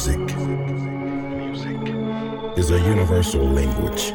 [0.00, 0.18] Music
[2.56, 4.14] is a universal language.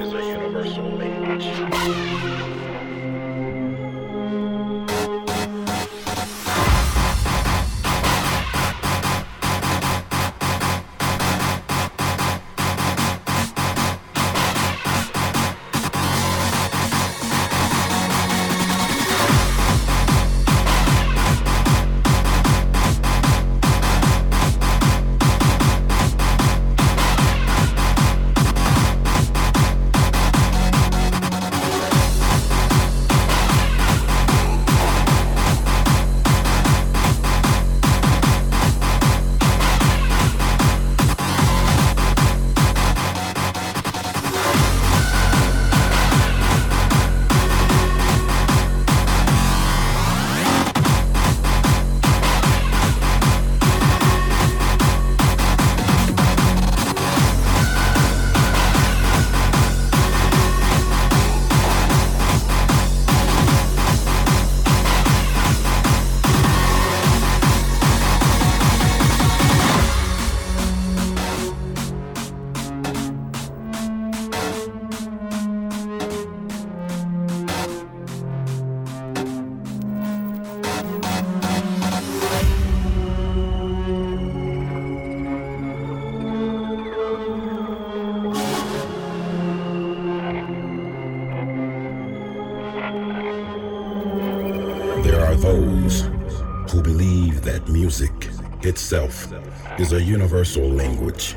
[98.86, 99.33] Itself
[99.80, 101.36] is a universal language.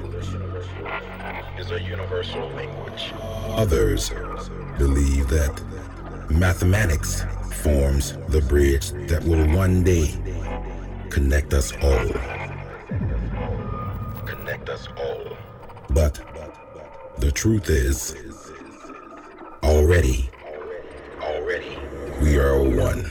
[1.57, 3.15] Is a universal language.
[3.57, 4.11] Others
[4.77, 5.63] believe that
[6.29, 7.25] mathematics
[7.63, 10.13] forms the bridge that will one day
[11.09, 12.09] connect us all.
[14.27, 15.35] Connect us all.
[15.89, 16.21] But
[17.17, 18.15] the truth is,
[19.63, 20.29] already,
[21.23, 21.79] already,
[22.21, 23.08] we are one.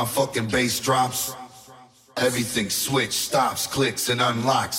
[0.00, 1.36] My fucking bass drops,
[2.16, 4.78] everything switch, stops, clicks, and unlocks.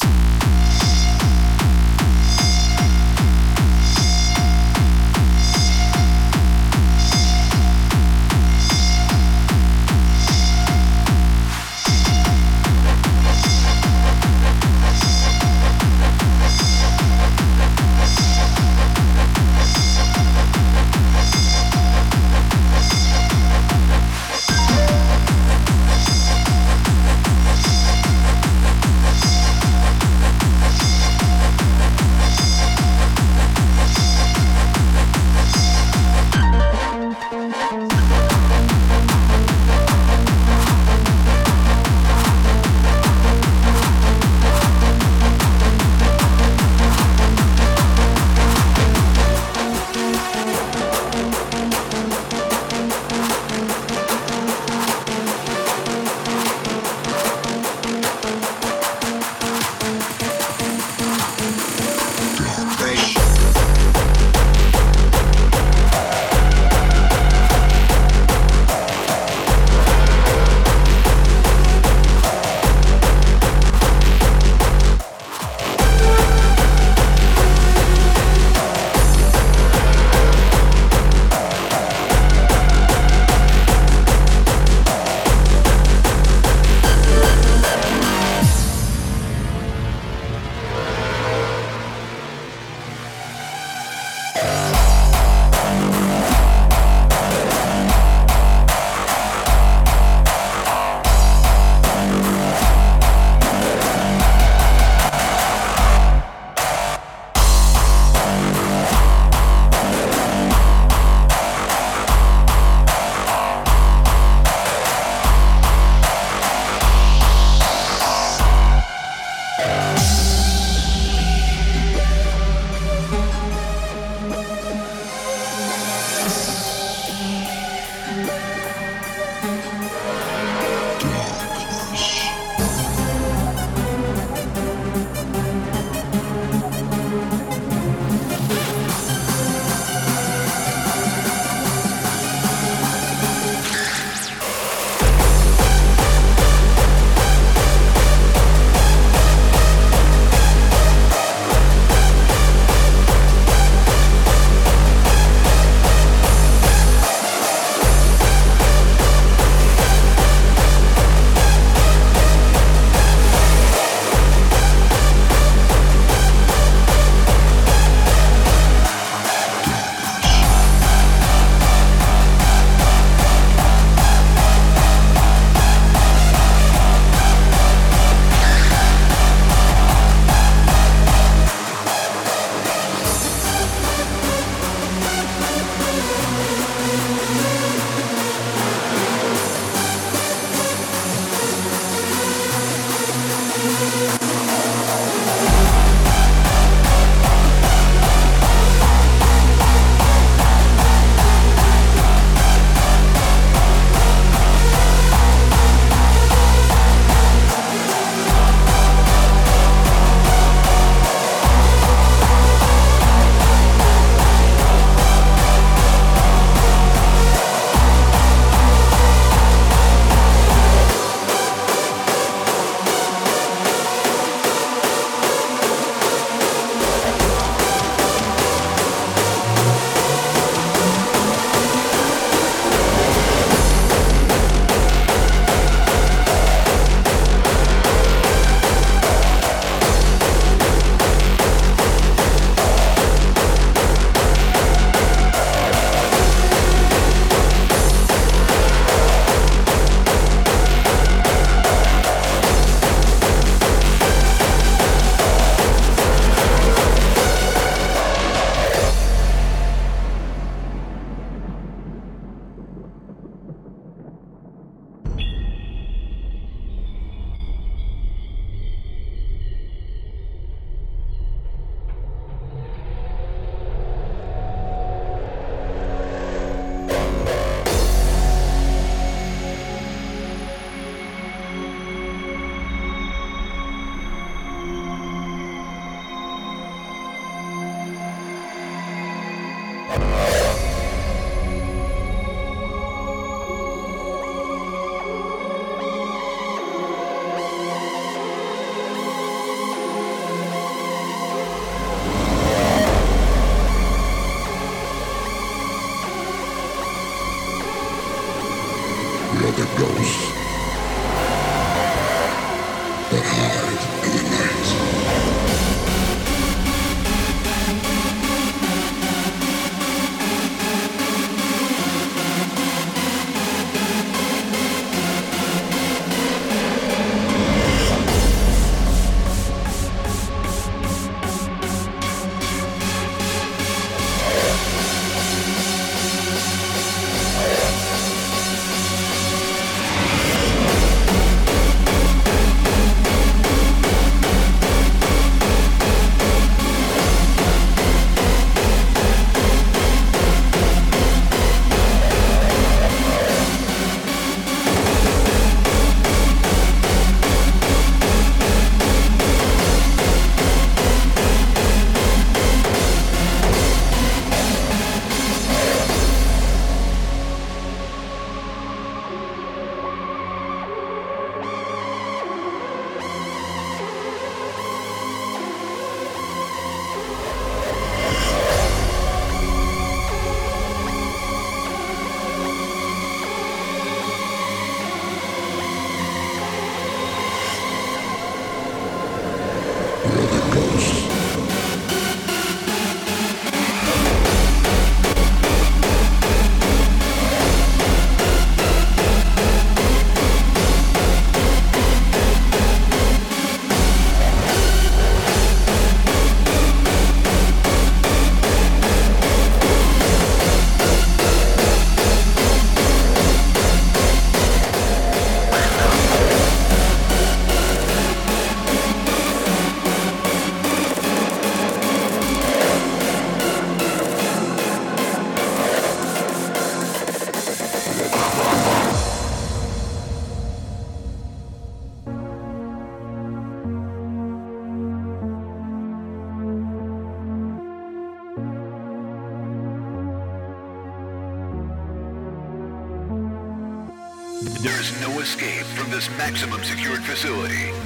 [446.21, 447.80] Maximum secured facility.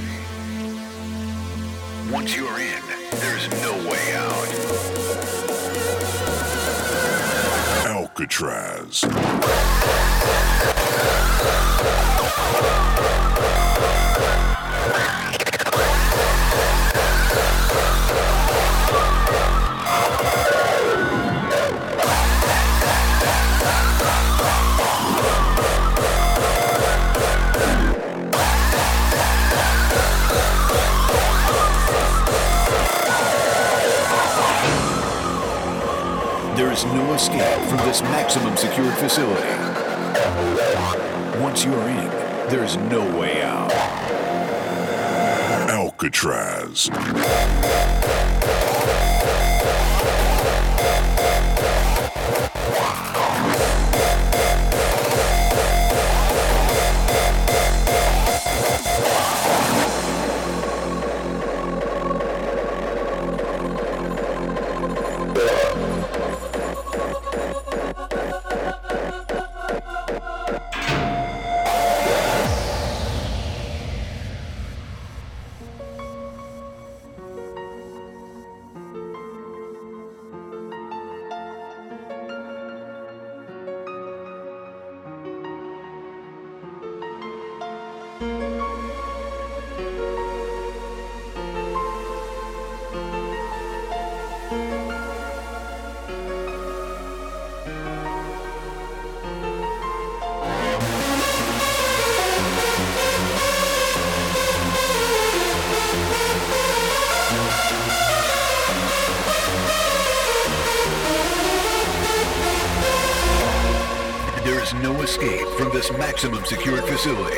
[116.16, 117.35] Maximum secured facility.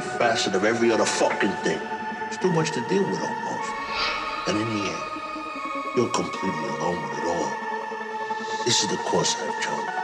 [0.00, 1.80] Facet of every other fucking thing.
[2.26, 3.70] It's too much to deal with almost.
[4.48, 5.04] And in the end,
[5.96, 7.52] you're completely alone with it all.
[8.64, 9.96] This is the course I've chosen.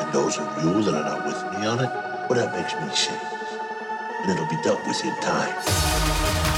[0.00, 1.90] And those of you that are not with me on it,
[2.28, 3.20] well, that makes me sick.
[4.22, 6.57] And it'll be dealt with in time.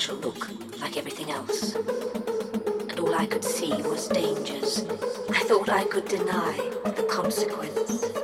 [0.00, 0.48] natural look
[0.80, 1.74] like everything else.
[1.74, 4.86] And all I could see was dangers
[5.28, 8.19] I thought I could deny the consequence.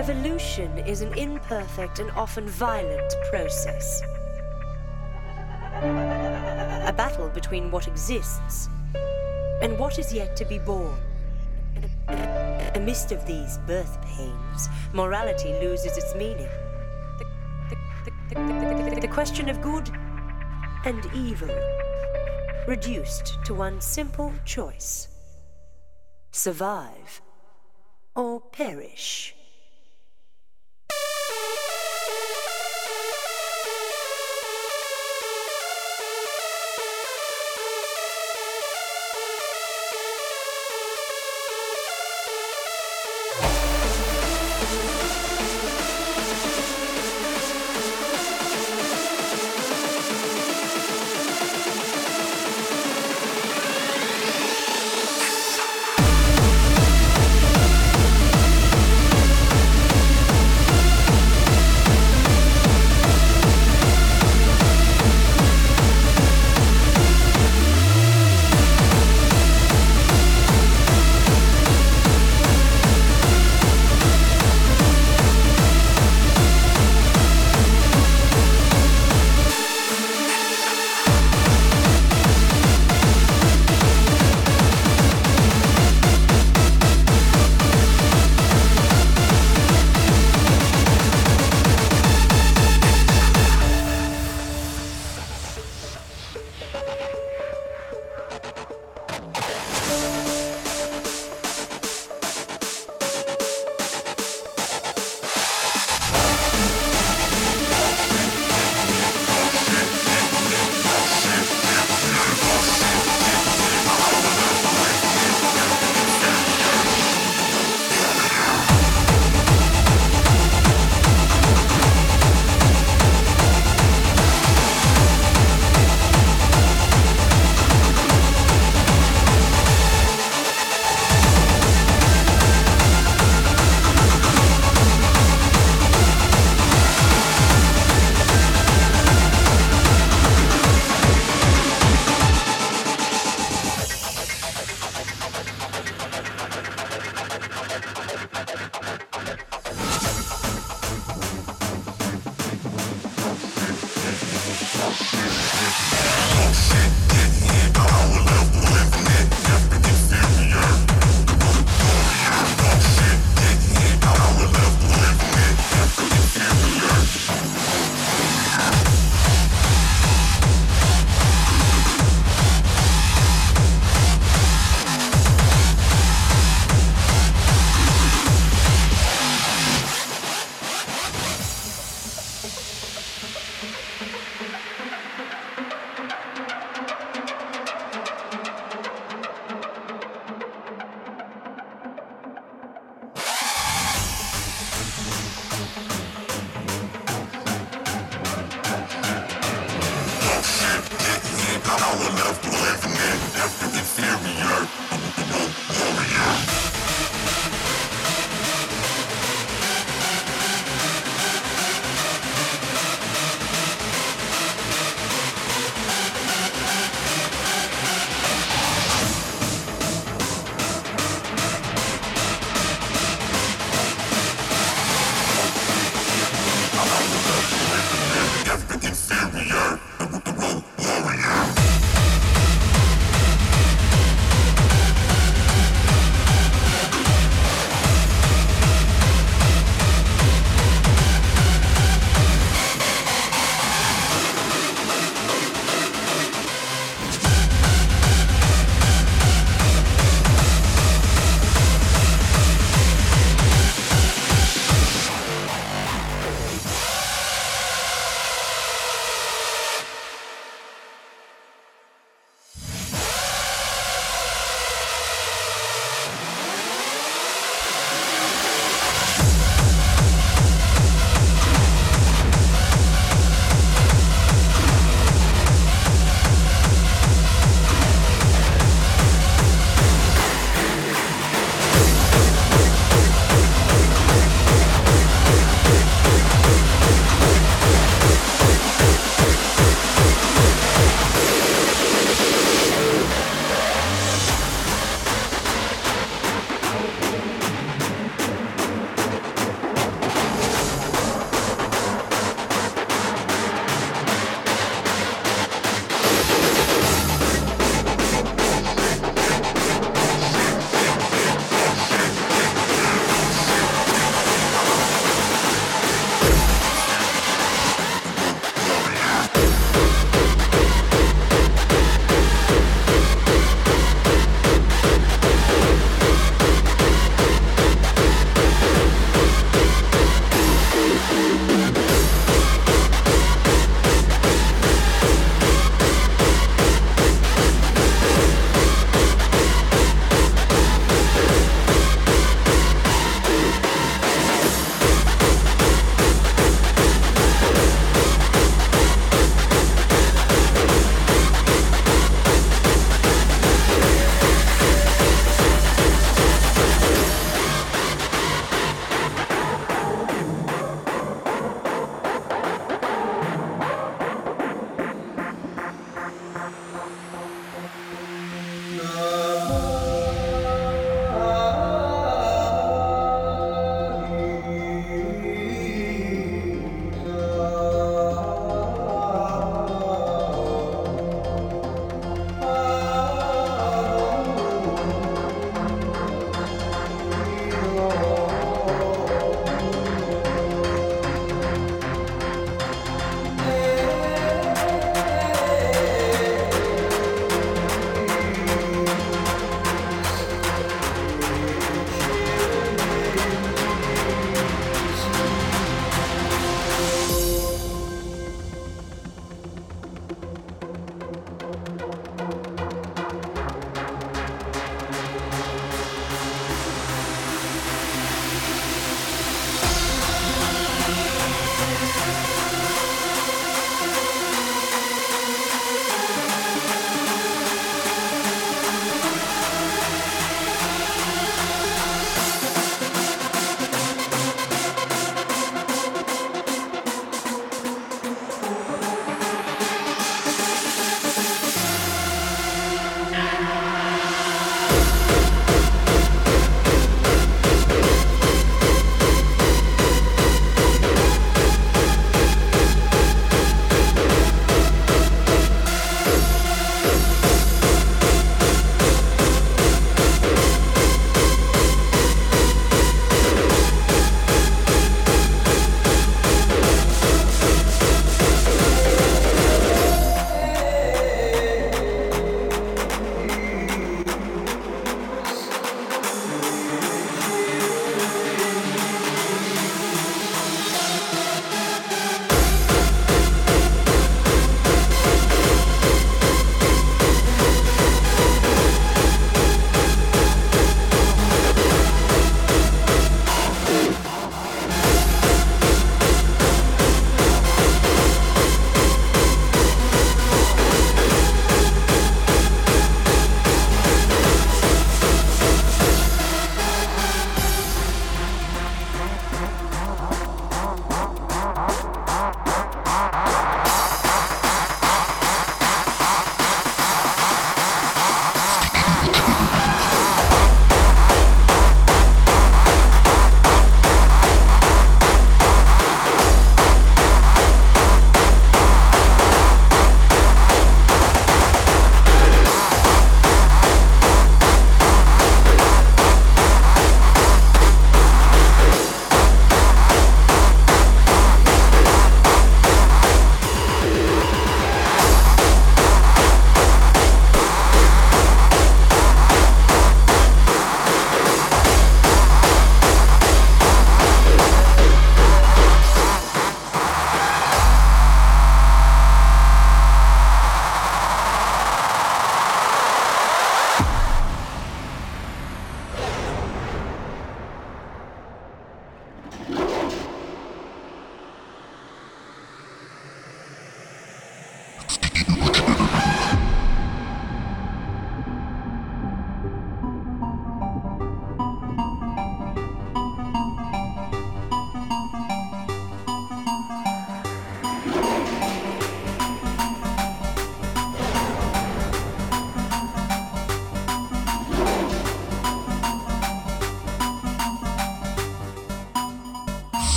[0.00, 4.00] Evolution is an imperfect and often violent process.
[5.82, 8.70] A battle between what exists
[9.60, 10.98] and what is yet to be born.
[12.74, 16.48] Amidst of these birth pains, morality loses its meaning.
[18.30, 19.90] The, question of good
[20.86, 21.54] and evil
[22.66, 25.08] reduced to one simple choice
[26.30, 27.20] survive
[28.16, 29.34] or perish.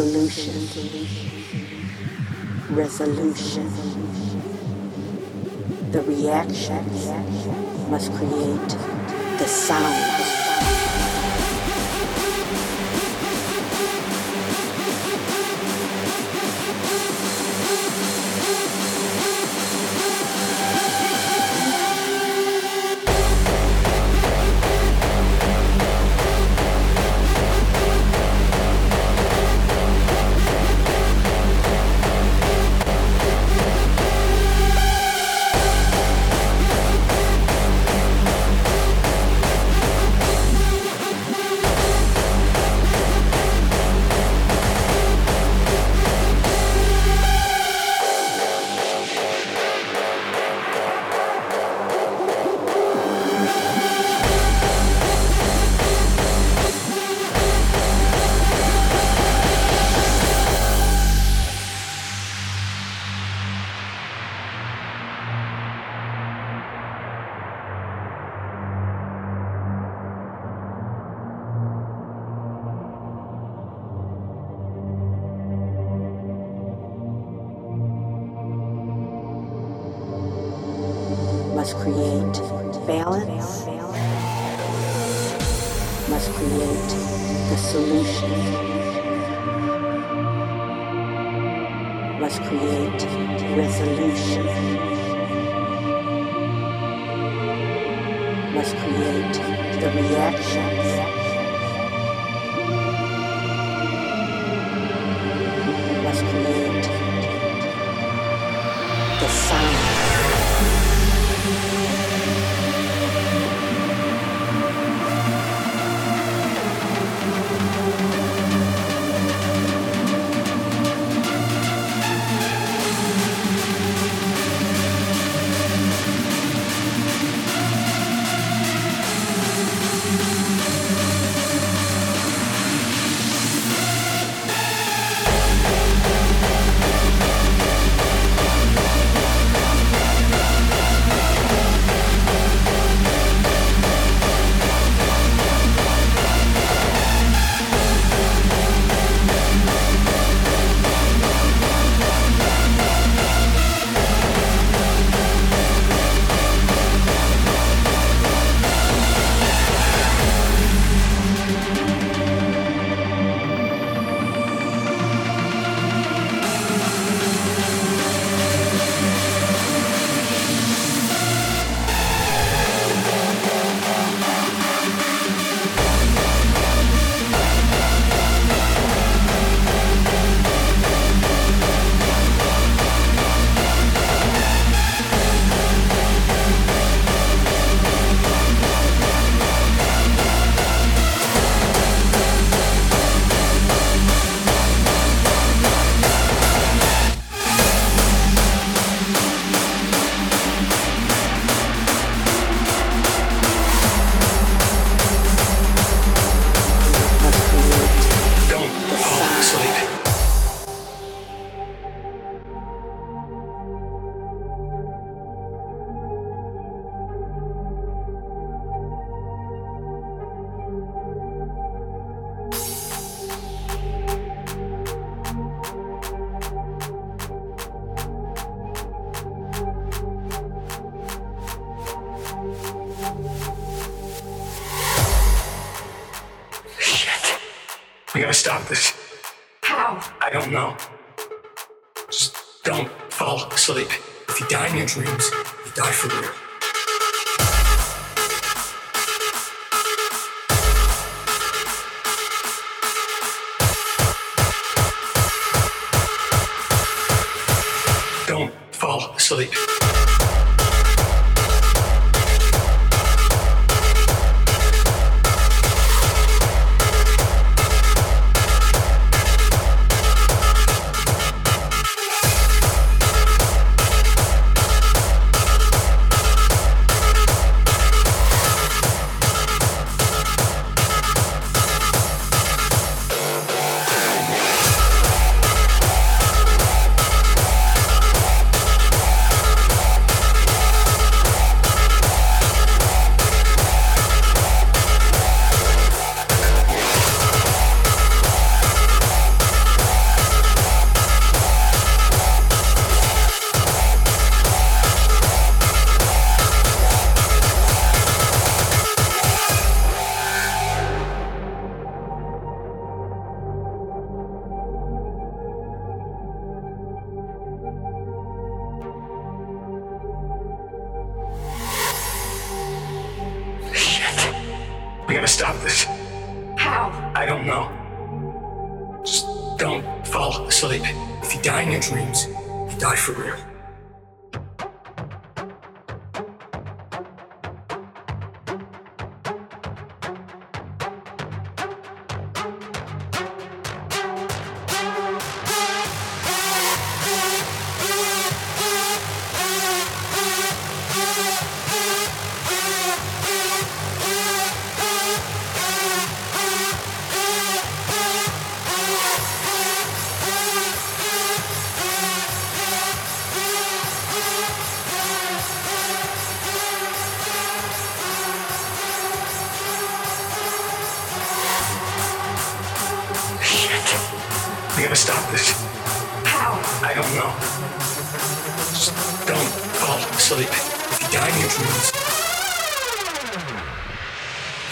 [0.00, 1.06] The solution.
[2.74, 3.70] Resolution.
[5.90, 6.86] The reaction
[7.90, 8.68] must create
[9.38, 10.39] the sound.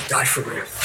[0.08, 0.77] Die for real.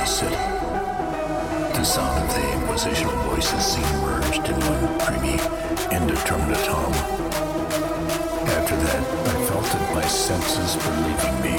[0.00, 5.38] The sound of the inquisitional voices seemed merged in one creamy,
[5.94, 6.92] indeterminate hum.
[8.48, 11.58] After that, I felt that my senses were leaving me.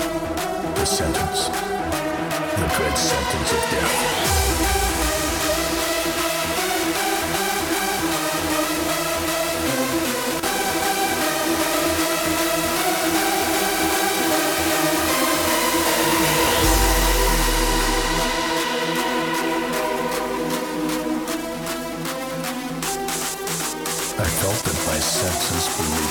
[0.73, 1.49] The sentence.
[1.49, 4.90] The dread sentence of death.
[25.81, 26.10] Senses were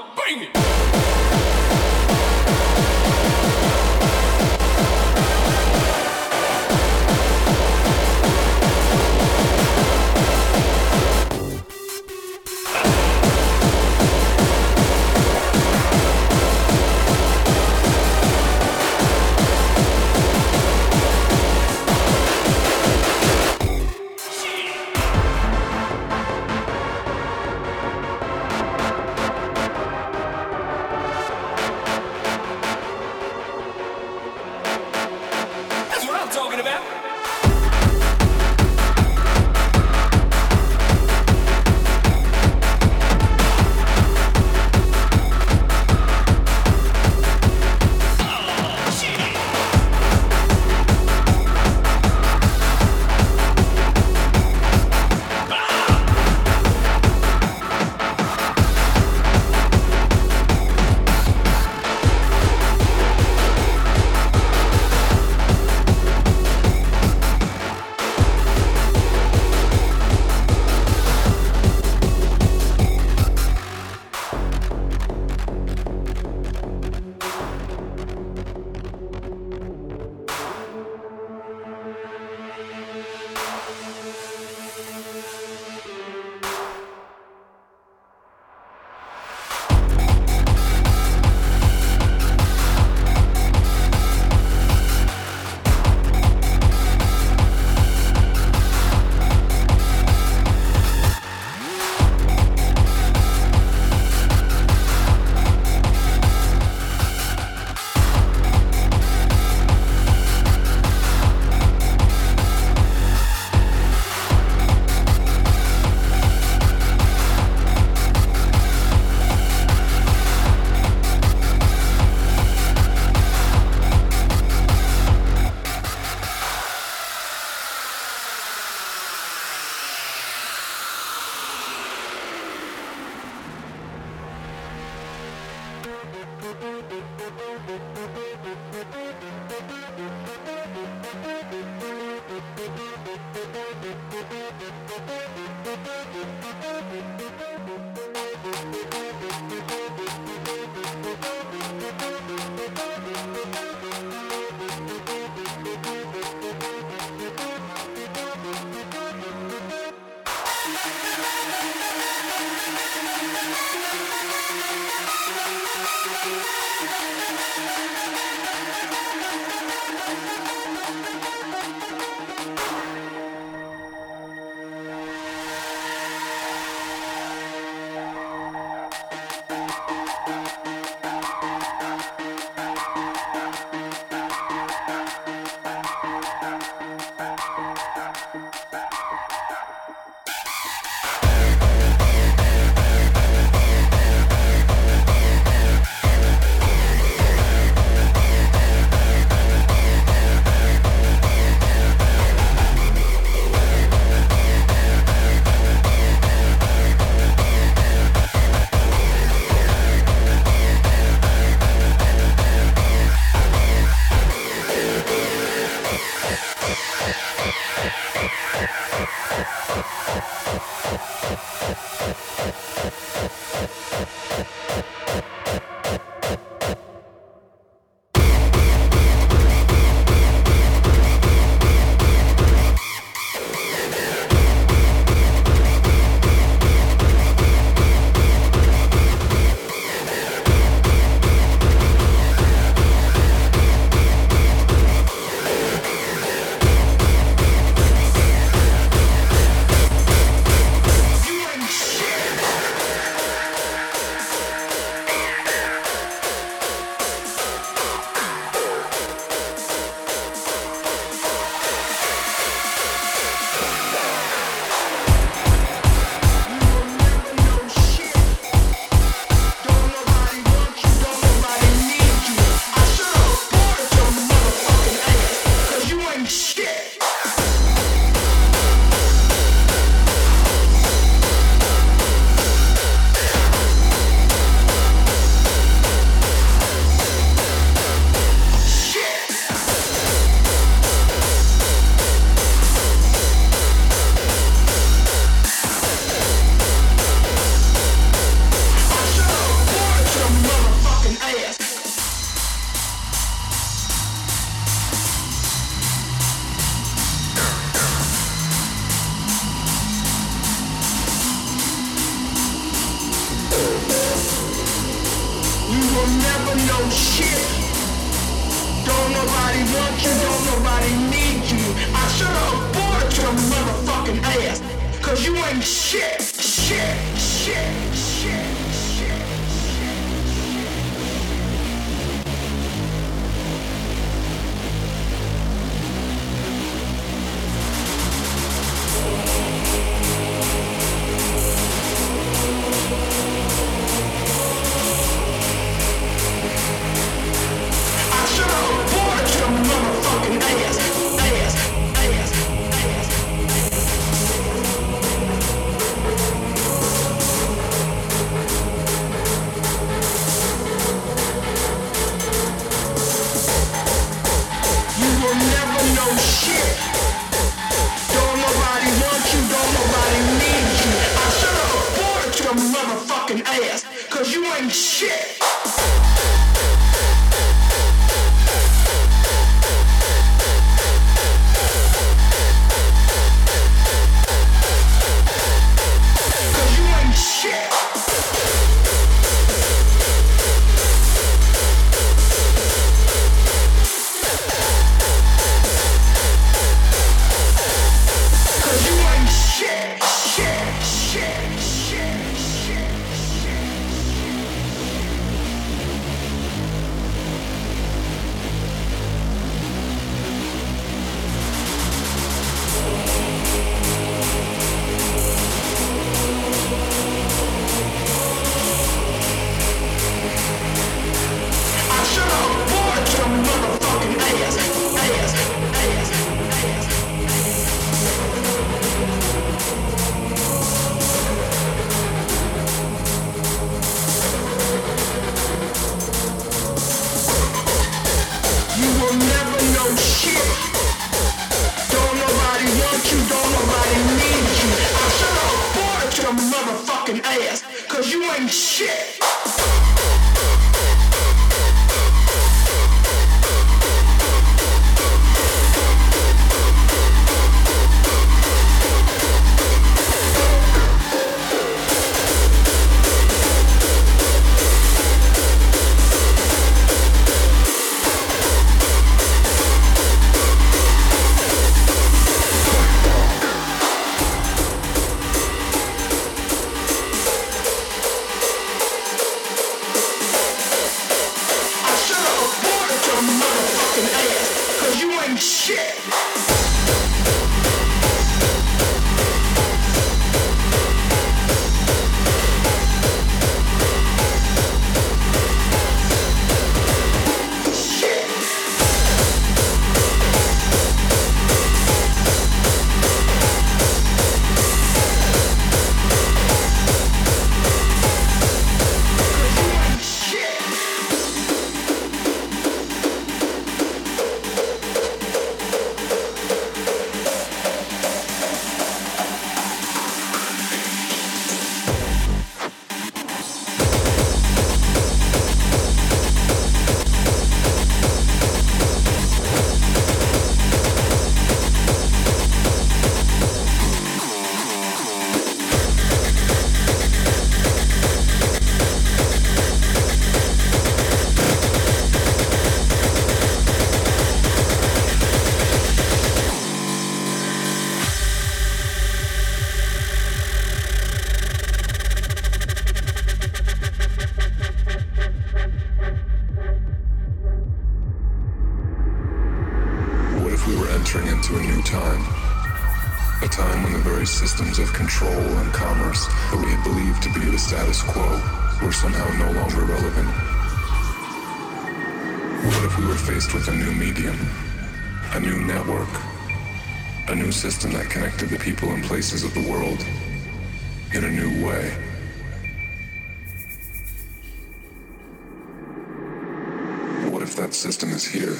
[588.21, 588.55] is here?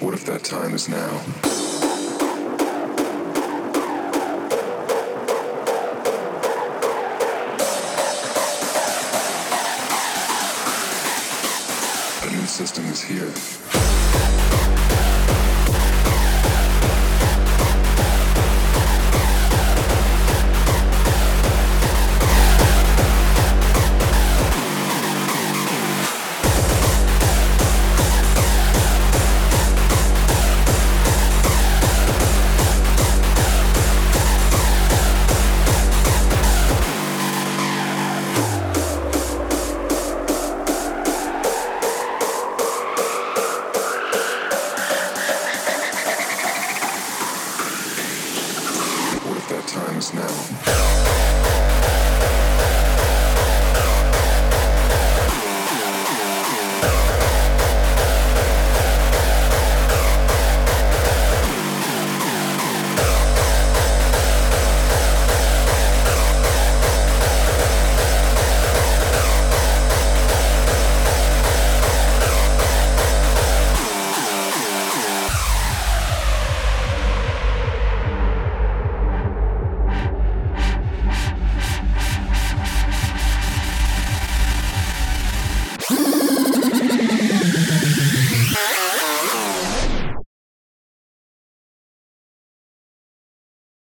[0.00, 1.33] What if that time is now?